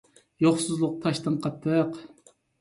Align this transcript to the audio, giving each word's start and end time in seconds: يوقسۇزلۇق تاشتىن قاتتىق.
يوقسۇزلۇق 0.45 0.95
تاشتىن 1.03 1.37
قاتتىق. 1.45 2.01